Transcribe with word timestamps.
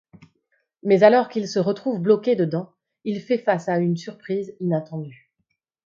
Mais 0.81 1.03
alors 1.03 1.29
qu'il 1.29 1.47
se 1.47 1.59
retrouve 1.59 1.99
bloqué 2.01 2.35
dedans, 2.35 2.73
il 3.03 3.21
fait 3.21 3.37
face 3.37 3.69
à 3.69 3.77
une 3.77 3.97
surprise 3.97 4.55
inattendue. 4.59 5.31